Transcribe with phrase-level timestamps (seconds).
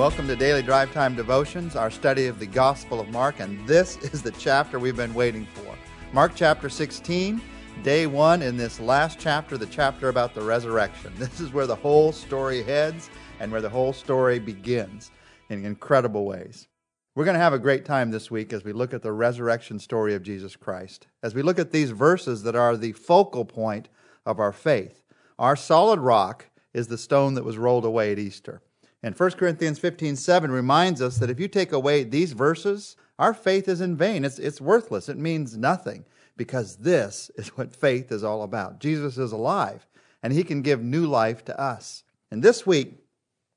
[0.00, 3.96] Welcome to Daily Drive Time Devotions, our study of the Gospel of Mark, and this
[4.14, 5.76] is the chapter we've been waiting for.
[6.14, 7.38] Mark chapter 16,
[7.82, 11.12] day one in this last chapter, the chapter about the resurrection.
[11.18, 13.10] This is where the whole story heads
[13.40, 15.10] and where the whole story begins
[15.50, 16.66] in incredible ways.
[17.14, 19.78] We're going to have a great time this week as we look at the resurrection
[19.78, 23.90] story of Jesus Christ, as we look at these verses that are the focal point
[24.24, 25.02] of our faith.
[25.38, 28.62] Our solid rock is the stone that was rolled away at Easter.
[29.02, 33.34] And 1 Corinthians 15 7 reminds us that if you take away these verses, our
[33.34, 34.24] faith is in vain.
[34.24, 35.08] It's, it's worthless.
[35.08, 36.04] It means nothing
[36.36, 38.80] because this is what faith is all about.
[38.80, 39.86] Jesus is alive
[40.22, 42.04] and he can give new life to us.
[42.30, 42.94] And this week,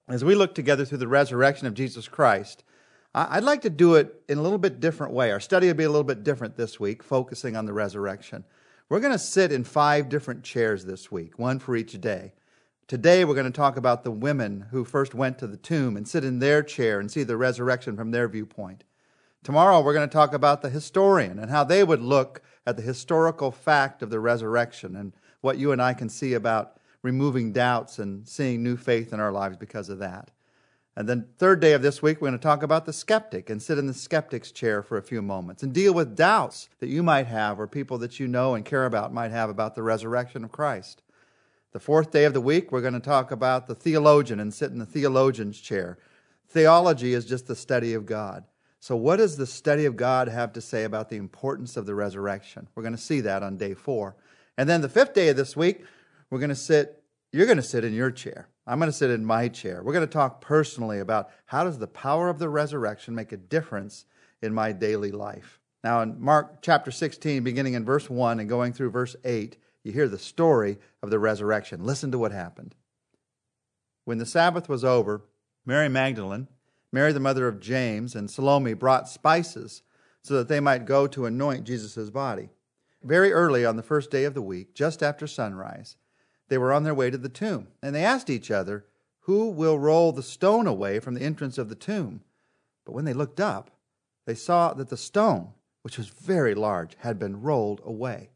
[0.07, 2.63] as we look together through the resurrection of Jesus Christ,
[3.15, 5.31] I'd like to do it in a little bit different way.
[5.31, 8.43] Our study will be a little bit different this week, focusing on the resurrection.
[8.89, 12.33] We're going to sit in five different chairs this week, one for each day.
[12.85, 16.05] Today, we're going to talk about the women who first went to the tomb and
[16.05, 18.83] sit in their chair and see the resurrection from their viewpoint.
[19.41, 22.83] Tomorrow, we're going to talk about the historian and how they would look at the
[22.83, 27.99] historical fact of the resurrection and what you and I can see about removing doubts
[27.99, 30.31] and seeing new faith in our lives because of that.
[30.97, 33.61] And then, third day of this week, we're going to talk about the skeptic and
[33.61, 37.01] sit in the skeptic's chair for a few moments and deal with doubts that you
[37.01, 40.43] might have or people that you know and care about might have about the resurrection
[40.43, 41.01] of Christ.
[41.73, 44.69] The fourth day of the week, we're going to talk about the theologian and sit
[44.69, 45.97] in the theologian's chair.
[46.47, 48.43] Theology is just the study of God.
[48.79, 51.95] So, what does the study of God have to say about the importance of the
[51.95, 52.67] resurrection?
[52.75, 54.15] We're going to see that on day four.
[54.55, 55.83] And then the fifth day of this week,
[56.29, 58.49] we're going to sit, you're going to sit in your chair.
[58.67, 59.81] I'm going to sit in my chair.
[59.81, 63.37] We're going to talk personally about how does the power of the resurrection make a
[63.37, 64.05] difference
[64.43, 65.59] in my daily life.
[65.83, 69.91] Now, in Mark chapter 16, beginning in verse 1 and going through verse 8, you
[69.91, 71.83] hear the story of the resurrection.
[71.83, 72.75] Listen to what happened.
[74.05, 75.23] When the Sabbath was over,
[75.65, 76.47] Mary Magdalene,
[76.91, 79.81] Mary the mother of James, and Salome brought spices
[80.21, 82.49] so that they might go to anoint Jesus' body.
[83.03, 85.97] Very early on the first day of the week, just after sunrise,
[86.47, 88.85] they were on their way to the tomb, and they asked each other,
[89.21, 92.21] Who will roll the stone away from the entrance of the tomb?
[92.85, 93.71] But when they looked up,
[94.25, 95.49] they saw that the stone,
[95.81, 98.29] which was very large, had been rolled away.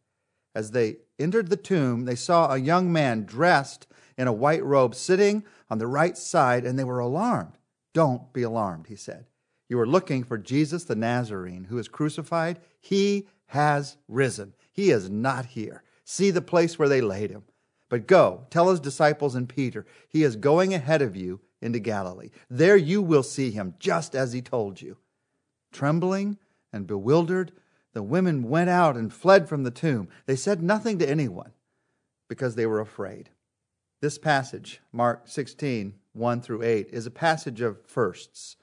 [0.58, 3.86] As they entered the tomb, they saw a young man dressed
[4.18, 7.60] in a white robe sitting on the right side, and they were alarmed.
[7.94, 9.28] Don't be alarmed, he said.
[9.70, 12.60] You are looking for Jesus the Nazarene who is crucified.
[12.80, 14.56] He has risen.
[14.74, 15.84] He is not here.
[16.04, 17.44] See the place where they laid him.
[17.88, 22.32] But go, tell his disciples and Peter, he is going ahead of you into Galilee.
[22.50, 24.98] There you will see him, just as he told you.
[25.72, 26.40] Trembling
[26.74, 27.52] and bewildered,
[27.98, 30.08] the women went out and fled from the tomb.
[30.28, 31.54] They said nothing to anyone
[32.30, 33.32] because they were afraid.
[34.02, 38.56] This passage, Mark 16, 1 through 8, is a passage of firsts.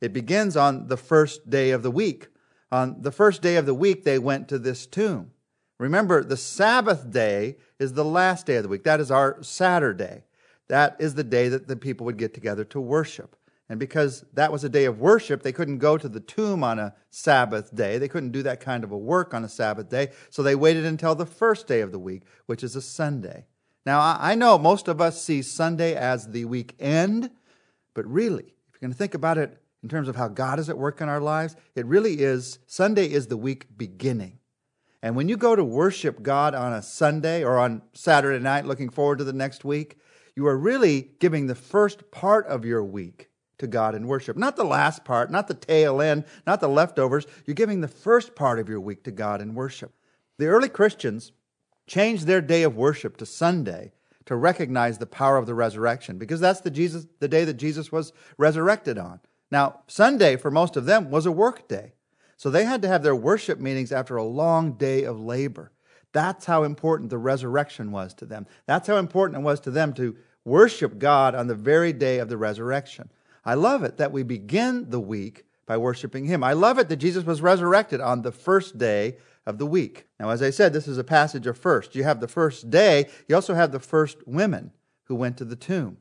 [0.00, 2.30] It begins on the first day of the week.
[2.72, 5.30] On the first day of the week, they went to this tomb.
[5.78, 8.82] Remember, the Sabbath day is the last day of the week.
[8.82, 10.24] That is our Saturday.
[10.66, 13.36] That is the day that the people would get together to worship.
[13.70, 16.80] And because that was a day of worship, they couldn't go to the tomb on
[16.80, 17.98] a Sabbath day.
[17.98, 20.08] They couldn't do that kind of a work on a Sabbath day.
[20.28, 23.46] So they waited until the first day of the week, which is a Sunday.
[23.86, 27.30] Now, I know most of us see Sunday as the weekend,
[27.94, 30.68] but really, if you're going to think about it in terms of how God is
[30.68, 34.40] at work in our lives, it really is Sunday is the week beginning.
[35.00, 38.90] And when you go to worship God on a Sunday or on Saturday night, looking
[38.90, 39.96] forward to the next week,
[40.34, 43.29] you are really giving the first part of your week
[43.60, 44.36] to God in worship.
[44.36, 47.26] Not the last part, not the tail end, not the leftovers.
[47.46, 49.92] You're giving the first part of your week to God in worship.
[50.38, 51.32] The early Christians
[51.86, 53.92] changed their day of worship to Sunday
[54.26, 57.90] to recognize the power of the resurrection because that's the Jesus the day that Jesus
[57.90, 59.20] was resurrected on.
[59.50, 61.94] Now, Sunday for most of them was a work day.
[62.36, 65.72] So they had to have their worship meetings after a long day of labor.
[66.12, 68.46] That's how important the resurrection was to them.
[68.66, 72.28] That's how important it was to them to worship God on the very day of
[72.28, 73.10] the resurrection.
[73.44, 76.42] I love it that we begin the week by worshiping Him.
[76.42, 79.16] I love it that Jesus was resurrected on the first day
[79.46, 80.06] of the week.
[80.18, 81.94] Now, as I said, this is a passage of first.
[81.94, 84.72] You have the first day, you also have the first women
[85.04, 85.98] who went to the tomb.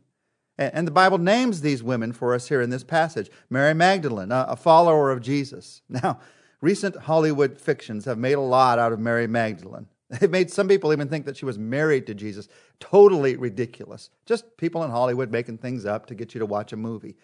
[0.57, 4.55] And the Bible names these women for us here in this passage Mary Magdalene, a
[4.55, 5.81] follower of Jesus.
[5.89, 6.19] Now,
[6.61, 9.87] recent Hollywood fictions have made a lot out of Mary Magdalene.
[10.19, 12.47] They've made some people even think that she was married to Jesus.
[12.79, 14.09] Totally ridiculous.
[14.25, 17.15] Just people in Hollywood making things up to get you to watch a movie.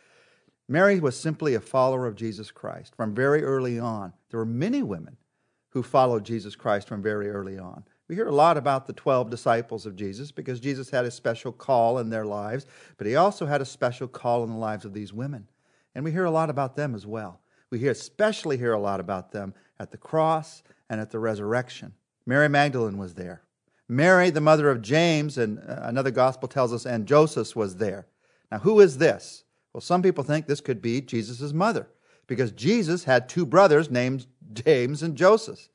[0.67, 4.13] Mary was simply a follower of Jesus Christ from very early on.
[4.29, 5.17] There were many women
[5.69, 7.83] who followed Jesus Christ from very early on.
[8.07, 11.51] We hear a lot about the 12 disciples of Jesus because Jesus had a special
[11.51, 12.67] call in their lives,
[12.97, 15.47] but he also had a special call in the lives of these women.
[15.95, 17.41] And we hear a lot about them as well.
[17.71, 21.93] We hear, especially hear a lot about them at the cross and at the resurrection.
[22.25, 23.41] Mary Magdalene was there.
[23.87, 28.07] Mary, the mother of James, and uh, another gospel tells us, and Joseph was there.
[28.51, 29.43] Now, who is this?
[29.73, 31.87] Well, some people think this could be Jesus' mother
[32.27, 35.69] because Jesus had two brothers named James and Joseph.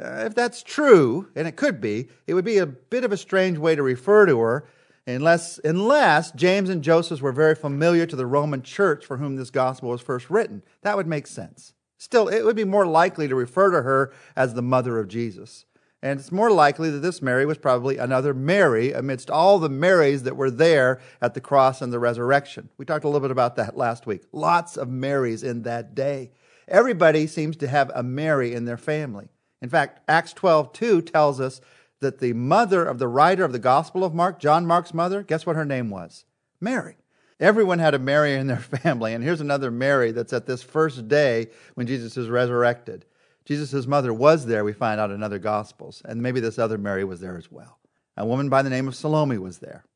[0.00, 3.16] Uh, if that's true, and it could be, it would be a bit of a
[3.16, 4.66] strange way to refer to her
[5.06, 9.50] unless, unless James and Joseph were very familiar to the Roman church for whom this
[9.50, 10.62] gospel was first written.
[10.82, 11.72] That would make sense.
[11.96, 15.64] Still, it would be more likely to refer to her as the mother of Jesus.
[16.02, 20.22] And it's more likely that this Mary was probably another Mary amidst all the Marys
[20.22, 22.68] that were there at the cross and the resurrection.
[22.78, 24.22] We talked a little bit about that last week.
[24.30, 26.30] Lots of Marys in that day.
[26.68, 29.28] Everybody seems to have a Mary in their family.
[29.60, 31.60] In fact, Acts 12 2 tells us
[32.00, 35.46] that the mother of the writer of the Gospel of Mark, John Mark's mother, guess
[35.46, 36.24] what her name was?
[36.60, 36.96] Mary.
[37.40, 39.14] Everyone had a Mary in their family.
[39.14, 43.04] And here's another Mary that's at this first day when Jesus is resurrected.
[43.48, 46.02] Jesus' mother was there, we find out in other Gospels.
[46.04, 47.78] And maybe this other Mary was there as well.
[48.18, 49.86] A woman by the name of Salome was there.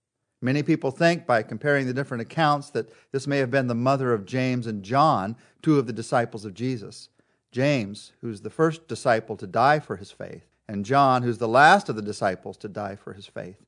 [0.40, 4.14] Many people think, by comparing the different accounts, that this may have been the mother
[4.14, 7.10] of James and John, two of the disciples of Jesus.
[7.50, 11.90] James, who's the first disciple to die for his faith, and John, who's the last
[11.90, 13.66] of the disciples to die for his faith.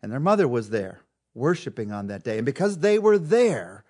[0.00, 1.00] And their mother was there,
[1.34, 2.36] worshiping on that day.
[2.36, 3.84] And because they were there,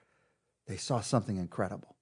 [0.67, 1.95] they saw something incredible.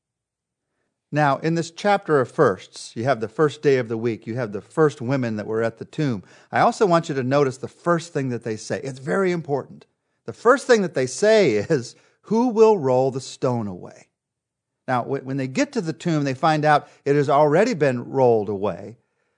[1.11, 4.35] Now, in this chapter of firsts, you have the first day of the week, you
[4.35, 6.23] have the first women that were at the tomb.
[6.53, 8.81] I also want you to notice the first thing that they say.
[8.85, 9.87] It's very important.
[10.27, 14.09] The first thing that they say is, Who will roll the stone away?
[14.87, 18.49] Now, when they get to the tomb, they find out it has already been rolled
[18.49, 18.97] away.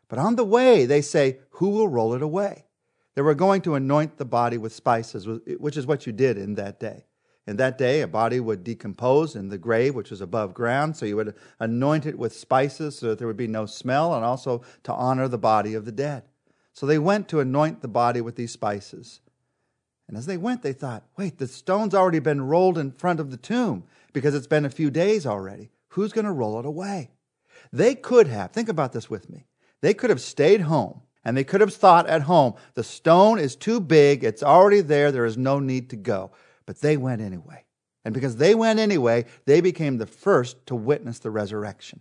[0.08, 2.66] But on the way, they say, Who will roll it away?
[3.14, 5.26] They were going to anoint the body with spices,
[5.58, 7.04] which is what you did in that day.
[7.50, 11.04] In that day, a body would decompose in the grave, which was above ground, so
[11.04, 14.62] you would anoint it with spices so that there would be no smell, and also
[14.84, 16.22] to honor the body of the dead.
[16.72, 19.18] So they went to anoint the body with these spices.
[20.06, 23.32] And as they went, they thought, wait, the stone's already been rolled in front of
[23.32, 23.82] the tomb
[24.12, 25.72] because it's been a few days already.
[25.88, 27.10] Who's going to roll it away?
[27.72, 29.46] They could have, think about this with me,
[29.80, 33.56] they could have stayed home and they could have thought at home, the stone is
[33.56, 36.30] too big, it's already there, there is no need to go.
[36.70, 37.64] But they went anyway.
[38.04, 42.00] And because they went anyway, they became the first to witness the resurrection.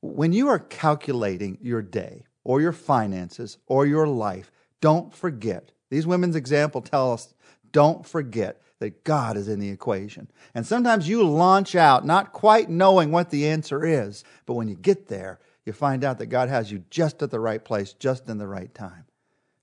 [0.00, 4.50] When you are calculating your day or your finances or your life,
[4.80, 5.72] don't forget.
[5.90, 7.34] These women's example tell us
[7.70, 10.30] don't forget that God is in the equation.
[10.54, 14.74] And sometimes you launch out not quite knowing what the answer is, but when you
[14.74, 18.30] get there, you find out that God has you just at the right place, just
[18.30, 19.04] in the right time.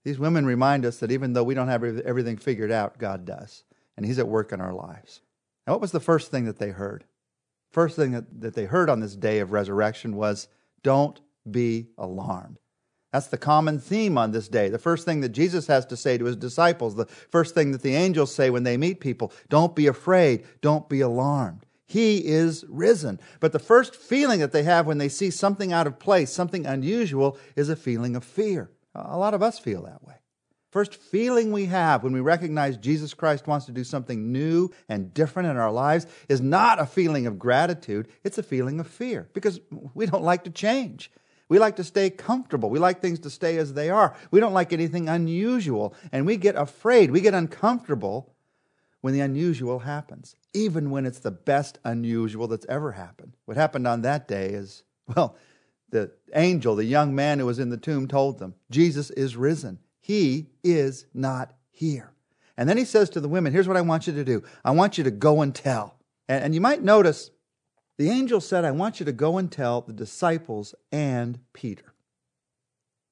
[0.04, 3.64] These women remind us that even though we don't have everything figured out, God does.
[4.00, 5.20] And He's at work in our lives.
[5.68, 7.04] Now, what was the first thing that they heard?
[7.70, 10.48] First thing that, that they heard on this day of resurrection was,
[10.84, 11.20] Don't
[11.52, 12.60] be alarmed.
[13.12, 14.70] That's the common theme on this day.
[14.70, 17.82] The first thing that Jesus has to say to his disciples, the first thing that
[17.82, 21.66] the angels say when they meet people don't be afraid, don't be alarmed.
[21.86, 23.20] He is risen.
[23.42, 26.66] But the first feeling that they have when they see something out of place, something
[26.66, 28.72] unusual, is a feeling of fear.
[28.96, 30.14] A lot of us feel that way.
[30.72, 35.14] First feeling we have when we recognize Jesus Christ wants to do something new and
[35.14, 39.30] different in our lives is not a feeling of gratitude, it's a feeling of fear
[39.34, 39.60] because
[39.96, 41.12] we don't like to change.
[41.48, 42.70] We like to stay comfortable.
[42.70, 44.16] We like things to stay as they are.
[44.30, 45.96] We don't like anything unusual.
[46.12, 47.10] And we get afraid.
[47.10, 48.36] We get uncomfortable
[49.02, 53.36] when the unusual happens, even when it's the best unusual that's ever happened.
[53.46, 54.84] What happened on that day is,
[55.16, 55.38] well,
[55.90, 59.80] the angel, the young man who was in the tomb, told them, Jesus is risen.
[60.10, 62.16] He is not here.
[62.58, 64.72] And then he says to the women, Here's what I want you to do I
[64.72, 66.00] want you to go and tell.
[66.28, 67.30] And, and you might notice
[68.00, 71.94] the angel said, I want you to go and tell the disciples and Peter.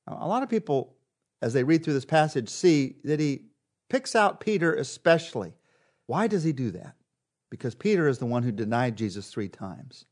[0.08, 0.96] Now, a lot of people,
[1.40, 3.44] as they read through this passage, see that he
[3.92, 5.54] picks out Peter especially.
[6.08, 6.96] Why does he do that?
[7.52, 10.06] Because Peter is the one who denied Jesus three times.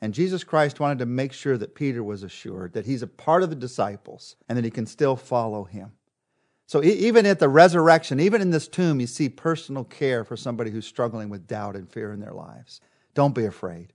[0.00, 3.42] And Jesus Christ wanted to make sure that Peter was assured that he's a part
[3.42, 5.90] of the disciples and that he can still follow him.
[6.66, 10.70] So even at the resurrection, even in this tomb, you see personal care for somebody
[10.70, 12.80] who's struggling with doubt and fear in their lives.
[13.14, 13.92] Don't be afraid.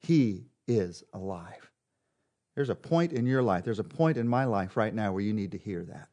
[0.00, 1.70] He is alive.
[2.54, 5.22] There's a point in your life, there's a point in my life right now where
[5.22, 6.08] you need to hear that.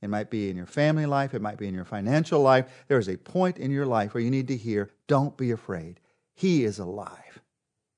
[0.00, 2.84] It might be in your family life, it might be in your financial life.
[2.88, 6.00] There is a point in your life where you need to hear, don't be afraid.
[6.34, 7.40] He is alive.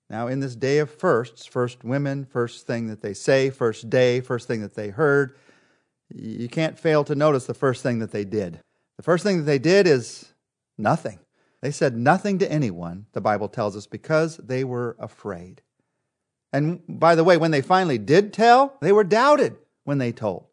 [0.08, 4.20] Now, in this day of firsts, first women, first thing that they say, first day,
[4.20, 5.36] first thing that they heard,
[6.14, 8.60] you can't fail to notice the first thing that they did.
[8.96, 10.32] The first thing that they did is
[10.78, 11.18] nothing.
[11.62, 15.62] They said nothing to anyone, the Bible tells us, because they were afraid.
[16.52, 20.46] And by the way, when they finally did tell, they were doubted when they told.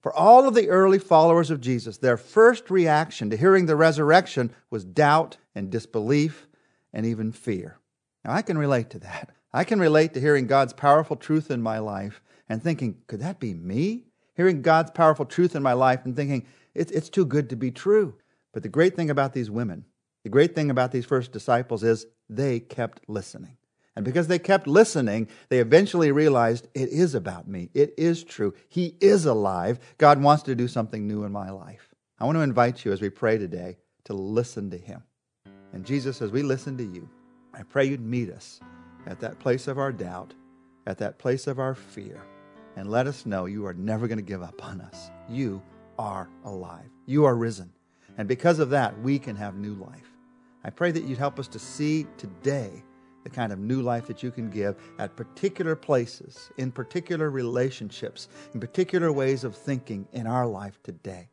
[0.00, 4.50] For all of the early followers of Jesus, their first reaction to hearing the resurrection
[4.70, 6.46] was doubt and disbelief
[6.92, 7.78] and even fear.
[8.24, 9.30] Now, I can relate to that.
[9.52, 13.38] I can relate to hearing God's powerful truth in my life and thinking, could that
[13.38, 14.06] be me?
[14.34, 17.70] Hearing God's powerful truth in my life and thinking, it's, it's too good to be
[17.70, 18.14] true.
[18.52, 19.84] But the great thing about these women,
[20.24, 23.56] the great thing about these first disciples is they kept listening.
[23.94, 27.68] And because they kept listening, they eventually realized it is about me.
[27.74, 28.54] It is true.
[28.68, 29.78] He is alive.
[29.98, 31.94] God wants to do something new in my life.
[32.18, 35.02] I want to invite you as we pray today to listen to Him.
[35.74, 37.08] And Jesus, as we listen to you,
[37.52, 38.60] I pray you'd meet us
[39.06, 40.32] at that place of our doubt,
[40.86, 42.22] at that place of our fear,
[42.76, 45.10] and let us know you are never going to give up on us.
[45.28, 45.62] You
[45.98, 46.90] are alive.
[47.06, 47.70] You are risen.
[48.18, 50.10] And because of that, we can have new life.
[50.64, 52.82] I pray that you'd help us to see today
[53.24, 58.28] the kind of new life that you can give at particular places, in particular relationships,
[58.54, 61.28] in particular ways of thinking in our life today.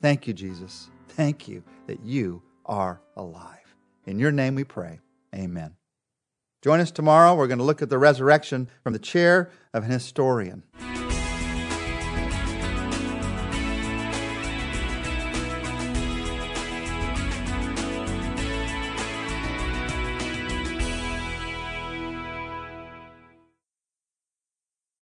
[0.00, 0.90] Thank you, Jesus.
[1.08, 3.76] Thank you that you are alive.
[4.06, 5.00] In your name we pray.
[5.34, 5.81] Amen.
[6.62, 7.34] Join us tomorrow.
[7.34, 10.62] We're going to look at the resurrection from the chair of an historian.